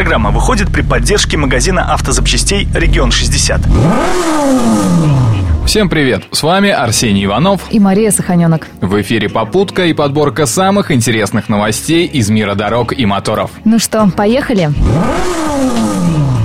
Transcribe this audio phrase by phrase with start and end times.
[0.00, 3.60] Программа выходит при поддержке магазина автозапчастей «Регион 60».
[5.66, 6.22] Всем привет!
[6.32, 8.66] С вами Арсений Иванов и Мария Саханенок.
[8.80, 13.50] В эфире «Попутка» и подборка самых интересных новостей из мира дорог и моторов.
[13.66, 14.70] Ну что, поехали?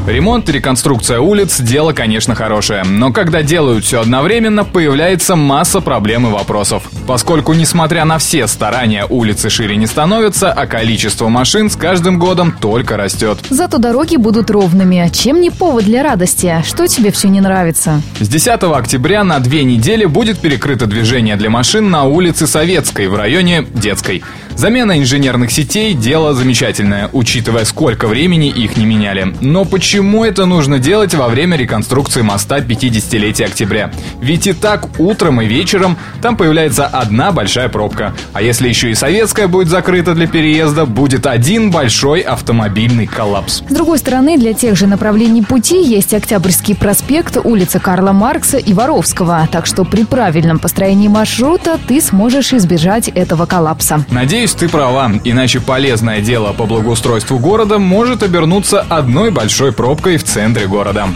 [0.07, 2.83] Ремонт и реконструкция улиц– дело, конечно, хорошее.
[2.83, 6.83] Но когда делают все одновременно, появляется масса проблем и вопросов.
[7.07, 12.55] Поскольку, несмотря на все старания, улицы шире не становятся, а количество машин с каждым годом
[12.61, 13.39] только растет.
[13.49, 15.09] Зато дороги будут ровными.
[15.11, 16.63] Чем не повод для радости?
[16.63, 17.99] Что тебе все не нравится?
[18.19, 23.15] С 10 октября на две недели будет перекрыто движение для машин на улице Советской в
[23.15, 24.21] районе Детской.
[24.55, 29.35] Замена инженерных сетей– дело замечательное, учитывая, сколько времени их не меняли.
[29.41, 33.91] Но почему это нужно делать во время реконструкции моста 50-летия октября?
[34.21, 38.13] Ведь и так утром и вечером там появляется одна большая пробка.
[38.33, 43.63] А если еще и советская будет закрыта для переезда, будет один большой автомобильный коллапс.
[43.67, 48.73] С другой стороны, для тех же направлений пути есть Октябрьский проспект, улица Карла Маркса и
[48.73, 49.47] Воровского.
[49.51, 54.05] Так что при правильном построении маршрута ты сможешь избежать этого коллапса.
[54.09, 59.84] Надеюсь, Надеюсь, ты права, иначе полезное дело по благоустройству города может обернуться одной большой пробкой
[60.17, 61.07] в центре города.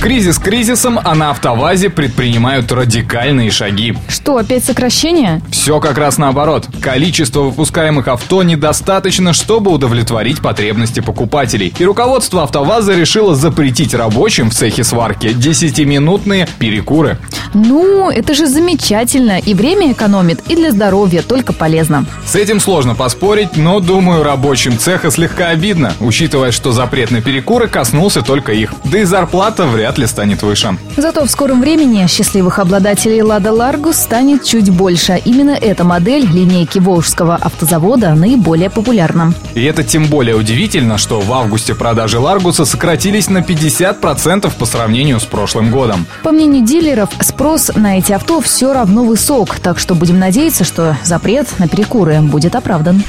[0.00, 3.96] Кризис кризисом, а на автовазе предпринимают радикальные шаги.
[4.06, 5.42] Что, опять сокращение?
[5.50, 6.68] Все как раз наоборот.
[6.80, 11.74] Количество выпускаемых авто недостаточно, чтобы удовлетворить потребности покупателей.
[11.80, 17.18] И руководство автоваза решило запретить рабочим в цехе сварки 10-минутные перекуры.
[17.52, 19.40] Ну, это же замечательно.
[19.40, 22.06] И время экономит, и для здоровья только полезно.
[22.24, 27.66] С этим сложно поспорить, но, думаю, рабочим цеха слегка обидно, учитывая, что запрет на перекуры
[27.66, 28.72] коснулся только их.
[28.84, 30.76] Да и зарплата вряд вряд ли станет выше.
[30.98, 35.18] Зато в скором времени счастливых обладателей «Лада Ларгус» станет чуть больше.
[35.24, 39.32] Именно эта модель линейки Волжского автозавода наиболее популярна.
[39.54, 45.20] И это тем более удивительно, что в августе продажи «Ларгуса» сократились на 50% по сравнению
[45.20, 46.06] с прошлым годом.
[46.22, 50.98] По мнению дилеров, спрос на эти авто все равно высок, так что будем надеяться, что
[51.02, 53.02] запрет на перекуры будет оправдан.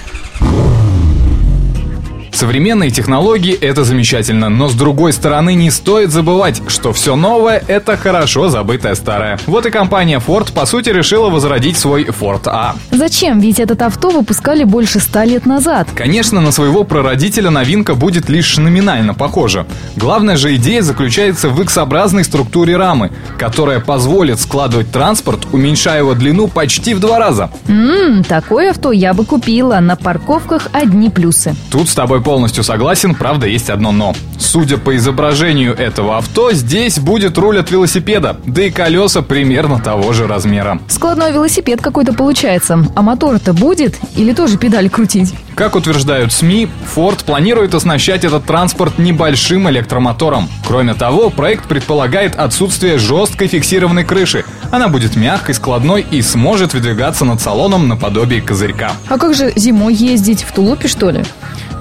[2.31, 7.97] Современные технологии– это замечательно, но с другой стороны не стоит забывать, что все новое– это
[7.97, 9.39] хорошо забытое старое.
[9.45, 12.75] Вот и компания Ford, по сути, решила возродить свой Ford A.
[12.91, 13.39] Зачем?
[13.39, 15.87] Ведь этот авто выпускали больше ста лет назад.
[15.95, 19.65] Конечно, на своего прародителя новинка будет лишь номинально похожа.
[19.95, 26.47] Главная же идея заключается в X-образной структуре рамы, которая позволит складывать транспорт, уменьшая его длину
[26.47, 27.49] почти в два раза.
[27.67, 29.79] Ммм, такое авто я бы купила.
[29.79, 31.55] На парковках одни плюсы.
[31.71, 34.13] Тут с тобой полностью согласен, правда есть одно но.
[34.37, 40.13] Судя по изображению этого авто, здесь будет руль от велосипеда, да и колеса примерно того
[40.13, 40.79] же размера.
[40.87, 42.85] Складной велосипед какой-то получается.
[42.95, 45.33] А мотор-то будет или тоже педаль крутить?
[45.55, 50.47] Как утверждают СМИ, Ford планирует оснащать этот транспорт небольшим электромотором.
[50.65, 54.45] Кроме того, проект предполагает отсутствие жесткой фиксированной крыши.
[54.71, 58.93] Она будет мягкой, складной и сможет выдвигаться над салоном наподобие козырька.
[59.09, 60.43] А как же зимой ездить?
[60.43, 61.23] В тулупе, что ли?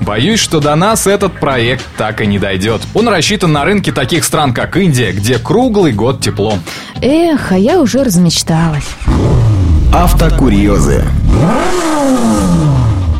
[0.08, 2.80] Боюсь, что до нас этот проект так и не дойдет.
[2.94, 6.54] Он рассчитан на рынке таких стран, как Индия, где круглый год тепло.
[7.02, 8.88] Эх, а я уже размечталась.
[9.92, 11.04] Автокурьезы.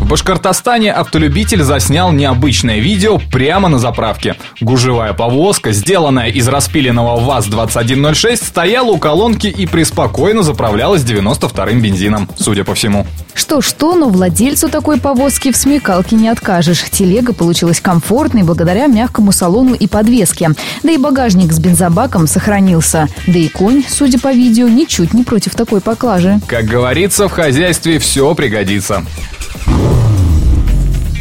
[0.09, 4.37] В Башкортостане автолюбитель заснял необычное видео прямо на заправке.
[4.59, 12.65] Гужевая повозка, сделанная из распиленного ВАЗ-2106, стояла у колонки и преспокойно заправлялась 92-м бензином, судя
[12.65, 13.07] по всему.
[13.35, 16.85] Что-что, но владельцу такой повозки в смекалке не откажешь.
[16.91, 20.53] Телега получилась комфортной благодаря мягкому салону и подвеске.
[20.83, 23.09] Да и багажник с бензобаком сохранился.
[23.27, 26.41] Да и конь, судя по видео, ничуть не против такой поклажи.
[26.47, 29.05] Как говорится, в хозяйстве все пригодится.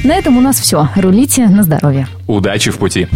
[0.04, 0.90] На этом у нас все.
[0.96, 2.08] Рулите на здоровье.
[2.28, 3.08] Удачи в пути.